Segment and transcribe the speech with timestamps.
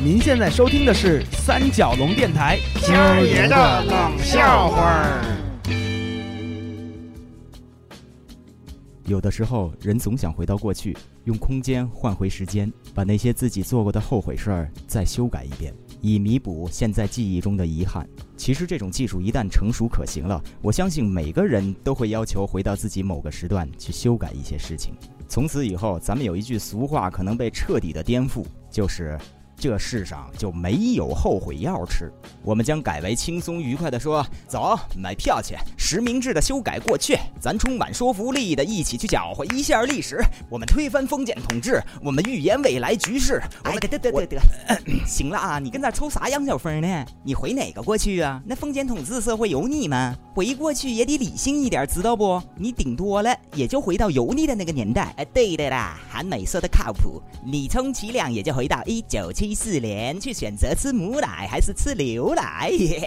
[0.00, 2.56] 您现在收听的是三角龙电台。
[2.82, 5.24] 今儿爷的冷笑话儿。
[9.06, 18.08] 有的时候，人总想回到过去，用空间换回时间，把那些自己做过的后悔事儿再修改一遍，以弥补现在记忆中的遗憾。
[18.36, 24.94] 其实，这种技术一旦成熟可行了，我相信每个人都会要求回到自己某个时段去修改一些事情。
[25.26, 29.18] 从此以后，咱们有一句俗话可能被彻底的颠覆，就是。
[29.58, 32.12] 这世上就没有后悔药吃，
[32.44, 44.40] 我们将改为轻松愉快的说：“走，买票去，实名制的修改过去，咱充满说服力的一起去搅和一下历史，我们推翻封建统治，我们预言未来局势。”哎，得得得得得，
[45.04, 47.04] 行了啊，你跟那抽啥羊角风呢？
[47.24, 48.40] 你回哪个过去啊？
[48.46, 50.14] 那封建统治社会有你吗？
[50.36, 52.40] 回过去也得理性一点，知道不？
[52.54, 55.12] 你顶多了也就回到油腻的那个年代。
[55.16, 59.47] 哎，对的啦，韩美说的靠谱，你充其量也就回到一九七。
[59.48, 62.68] 第四年去选择吃母奶还是吃牛奶？
[62.68, 63.00] 别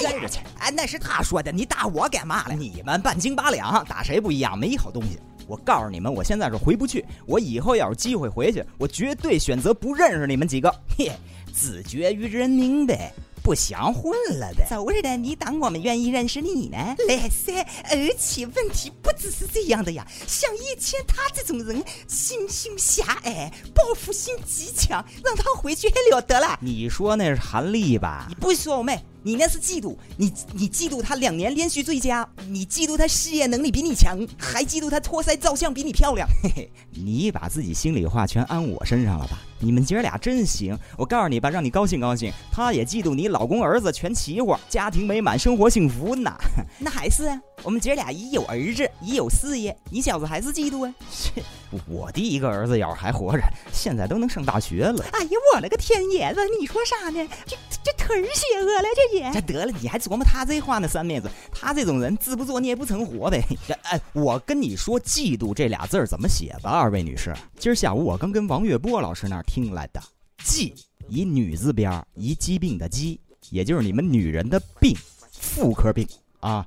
[0.00, 0.38] 跟着去！
[0.58, 2.54] 啊，那是他说的，你打我干嘛了？
[2.54, 4.58] 你们半斤八两，打谁不一样？
[4.58, 5.18] 没好东西！
[5.46, 7.04] 我告诉你们，我现在是回不去。
[7.26, 10.74] 我以后要是机会回去，我绝对选择不认识你们几个。
[10.96, 11.12] 嘿，
[11.52, 13.12] 自绝于人民呗。
[13.46, 14.66] 不想混了呗？
[14.68, 16.96] 就是的，你当我们愿意认识你呢？
[17.06, 26.58] 来噻，而且问题不只是这样的呀，像以前他这种人，心胸狭隘，报复心极强，让他回去还了得了？
[26.60, 28.26] 你说那是韩立吧？
[28.28, 29.00] 你不说我妹。
[29.26, 36.28] 你那是嫉妒，你你嫉妒他两年连续最佳，你嫉妒他事业能力比你强，还嫉妒他托腮照相比你漂亮。
[36.44, 39.40] 嘿嘿，你把自己心里话全安我身上了吧？
[39.58, 42.32] 你们姐俩真行，我告诉你吧，让你高兴高兴。
[42.52, 46.32] 他也嫉妒你老公儿子全齐活，家庭美满，生活幸福呢。
[46.78, 50.94] 那还是啊，我们姐俩已有儿子，已有事业，你小子还是嫉妒啊？
[51.10, 51.42] 切，
[51.88, 55.04] 我第一个儿子要是还活着，现在都能上大学了。
[55.10, 57.26] 哎呀，我了个天爷子，你说啥呢？
[57.44, 59.30] 这这忒邪恶了，这也。
[59.32, 60.88] 这得了，你还琢磨他这话呢？
[60.88, 63.40] 三妹子，他这种人，自不作孽不成活呗。
[63.84, 67.32] 哎，我跟你说，嫉妒这俩字儿怎么写吧，二位女士。
[67.56, 70.02] 今儿下午我刚跟王月波老师那儿听来的，
[70.42, 70.72] 嫉
[71.08, 73.20] 以女字边儿，一疾病的疾，
[73.50, 74.92] 也就是你们女人的病，
[75.30, 76.04] 妇科病
[76.40, 76.66] 啊。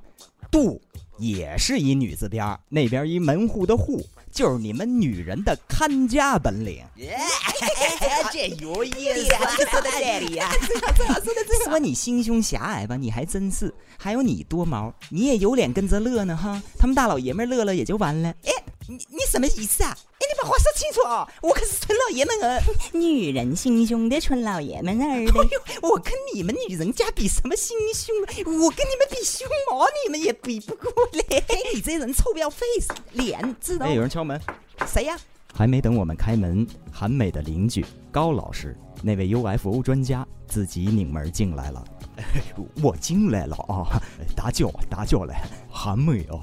[0.50, 0.80] 妒
[1.18, 4.02] 也是一女字边儿，那边一门户的户。
[4.32, 6.84] 就是你们女人的看家本领，
[8.32, 9.24] 这有意思，
[9.70, 10.50] 说的这里呀，
[11.64, 13.72] 说你心胸狭隘吧，你还真是。
[13.98, 16.62] 还有你多毛，你也有脸跟着乐呢哈？
[16.78, 18.30] 他们大老爷们乐了也就完了。
[18.44, 18.52] 哎，
[18.88, 19.94] 你你什么意思啊？
[19.94, 21.28] 哎，你把话说清楚啊！
[21.42, 22.62] 我可是纯老爷们儿，
[22.92, 25.32] 女人心胸的纯老爷们儿的。
[25.82, 28.14] 我跟你们女人家比什么心胸？
[28.20, 31.44] 我跟你们比胸毛，你们也比不过嘞。
[31.74, 33.84] 你这人臭不要 face，脸知道？
[33.84, 34.40] 哎，有人敲门，
[34.86, 35.18] 谁呀？
[35.52, 41.84] 还没等我们开门，韩美的邻居高老师，那位 UFO 专家自己拧门进来了。
[42.82, 43.96] 我进来了啊！
[44.36, 45.34] 大脚大脚了，
[45.70, 46.38] 韩美哦，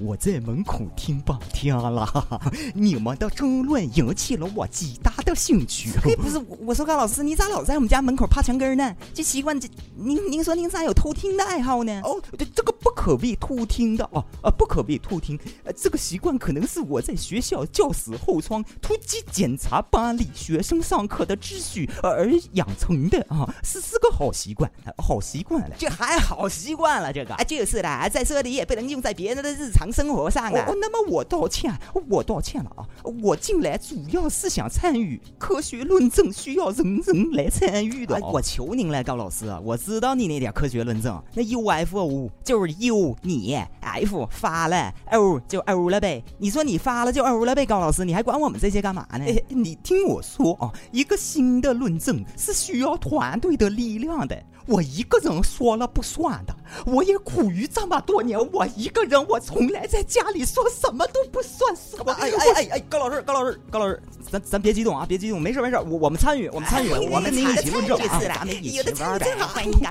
[0.00, 2.08] 我在门口听半天了，
[2.74, 5.90] 你们的争论引起了我极大的兴趣。
[6.02, 8.92] 嘿，不是，我说高老师，你咋老在我们家门口趴墙根呢？
[9.12, 12.00] 这习惯，这您您说您咋有偷听的爱好呢？
[12.02, 15.40] 哦，这这个不可谓偷听的啊啊，不可谓偷听。
[15.64, 24.70] 呃，这个习惯可能是我在学校教室后窗突击检查班里学生上课的秩序而养成的啊，是是个好习惯。
[24.98, 30.66] 好习惯了，这还好习惯了，这个啊就是的，在这里也不能用在别人的日常生活上啊。
[30.68, 31.74] 哦，那么我道歉，
[32.10, 32.84] 我道歉了啊！
[33.22, 38.20] 我进来主要是想参与科学论证，需要人人来参与的。
[38.20, 46.22] 我求您了，高老师，我知道你那点科学论证，那 UFO 就是 U 你 F 发了 O 就 O 了呗。
[46.38, 49.24] 你说你发了就 O 了呗，高老师，你还管我们这些干嘛呢？
[49.48, 54.40] 你听我说啊，一个新的论证是需要团队的力量的。
[54.66, 62.16] 我一个人说了不算的，我也苦于这么多年，我一个人，我从来在家里说什么都不算是吧？
[62.18, 69.26] 哎哎哎哎，高老师，高老师，高老师，咱咱别激动啊，别激动，没事没事，我我们参与，我们参与，我跟您一起论证啊，咱们一起玩的，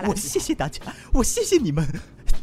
[0.08, 0.82] 我谢谢大家，
[1.14, 1.88] 我谢谢你们。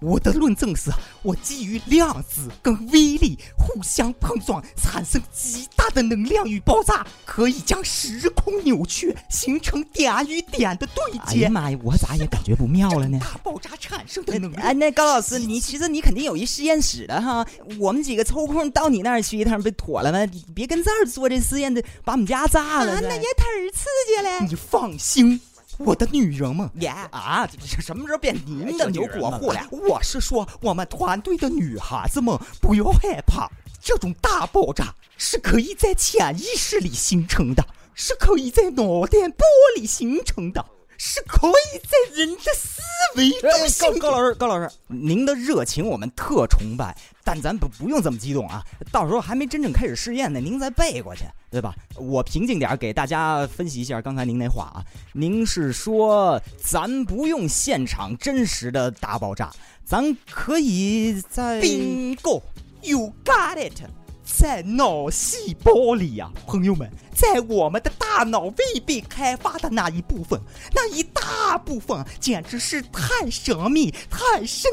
[0.00, 0.90] 我的论证是，
[1.22, 11.20] 我基于量子跟微粒互相碰撞，产生极大的能量与爆炸，可以将时空扭曲，形成点与点的对接。
[11.26, 13.18] 哎呀妈呀，我咋也感觉不妙了呢？
[13.20, 14.62] 大爆炸产生的能量。
[14.62, 17.46] 哎，那高老师，你其实你肯定有一实验室的哈，
[17.78, 20.24] 我们几个抽空到你那儿去一趟，不妥了吗？
[20.26, 23.00] 你别跟这儿做这实验的，把我们家炸了。
[23.00, 24.40] 那也忒刺激了。
[24.46, 25.40] 你放心。
[25.78, 27.48] 我的女人们呀啊！
[27.80, 29.60] 什么时候变您的牛国货了？
[29.70, 33.50] 我是说，我们团队的女孩子们不要害怕，
[33.80, 37.64] 这种大爆炸是可以在潜意识里形成的，
[37.94, 39.46] 是可以在脑电波
[39.76, 40.64] 里形成的，
[40.98, 42.80] 是可以在人的思
[43.16, 43.98] 维中形成。
[43.98, 46.96] 高高老师，高老师，您的热情我们特崇拜。
[47.24, 48.64] 但咱不不用这么激动啊！
[48.92, 51.74] 到时候还没真正开始试验呢，您再背过去，对吧？
[51.96, 54.78] 我平静点给大家分析一下刚才您那话啊。
[55.12, 59.52] 您是说咱不用现场真实的大爆炸，
[59.84, 63.82] 咱可以在 Bingo，You got it，
[64.26, 70.40] 在脑细胞里呀，朋友们，在我们的大脑未被开发的那一部分，
[70.74, 74.68] 那一大部分简直是太神秘、太深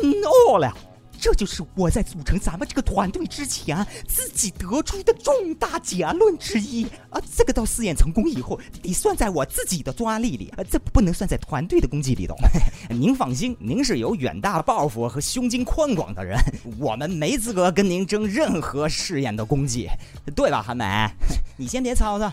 [0.47, 0.75] 奥了。
[1.23, 7.21] 这就是我在组成咱们这个团队之前自己得出的重大结论之一啊！
[7.33, 12.35] 这个到试验成功以后，得算在我自己的专利里啊，这不能算在团队的功绩里头。
[12.93, 16.37] 您放心，您是有远大抱负和胸襟宽广的人，
[16.77, 19.87] 我们没资格跟您争任何试验的功绩，
[20.35, 21.09] 对吧，韩美？
[21.55, 22.29] 你先别吵吵，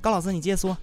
[0.00, 0.76] 高老师你接着说。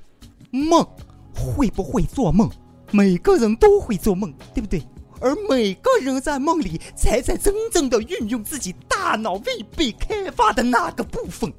[0.51, 0.87] 梦
[1.35, 2.49] 会不会做梦？
[2.91, 4.81] 每个人都会做梦，对不对？
[5.21, 11.53] 而每个人在梦里，才在真正的运用自己大脑未被开发的那个部分。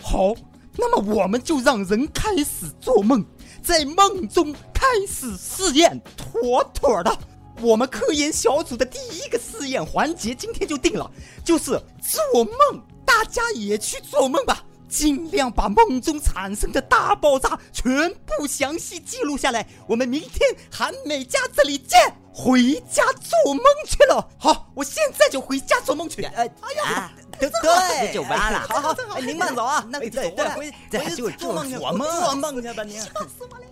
[0.00, 0.32] 好，
[0.76, 3.24] 那么我们就让人开始做梦，
[3.60, 7.18] 在梦中开始试验，妥妥的。
[7.60, 11.10] 我们科研小组的第一个试验环节今天就定了，
[11.44, 12.82] 就是做梦。
[13.04, 19.66] 大家也去做梦吧，尽量把梦中产生的大爆炸全部详细记录下来。
[19.86, 22.14] 我们明天韩美家这里见。
[22.40, 24.30] 回家做梦去了。
[24.38, 26.22] 好，我现在就回家做梦去。
[26.22, 26.44] 哎
[26.76, 28.60] 呀，得得，就完了。
[28.68, 29.84] 好好，哎，您慢走啊。
[29.90, 33.00] 那对对，回回就做梦去，做梦做梦去吧，您。
[33.00, 33.64] 笑死我了。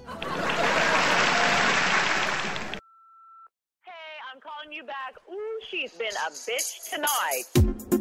[3.85, 5.15] Hey, I'm calling you back.
[5.31, 7.96] Ooh, she's been a bitch tonight.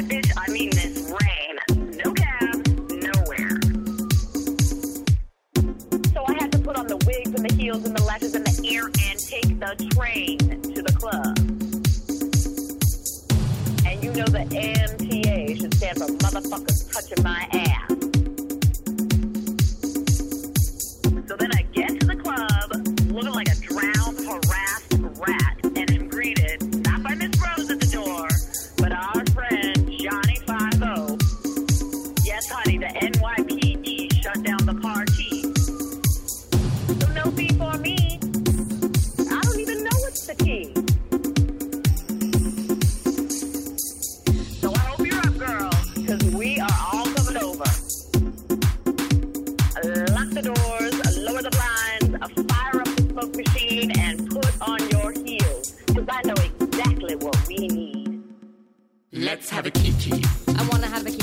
[0.00, 1.58] Bitch, I mean this rain.
[1.96, 3.60] No cab, nowhere.
[6.12, 8.44] So I had to put on the wigs and the heels and the lashes and
[8.46, 11.38] the ear and take the train to the club.
[13.86, 17.61] And you know the MTA should stand for motherfuckers touching my ass.
[50.32, 52.08] The doors, lower the blinds,
[52.52, 57.36] fire up the smoke machine, and put on your heels, because I know exactly what
[57.48, 58.22] we need.
[59.12, 60.24] Let's have a kiki.
[60.56, 61.21] I wanna wanna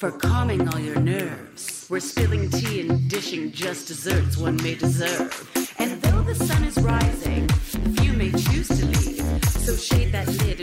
[0.00, 1.86] for calming all your nerves.
[1.90, 5.30] We're spilling tea and dishing just desserts one may deserve.
[5.78, 9.44] And though the sun is rising, few may choose to leave.
[9.44, 10.60] So shade that lid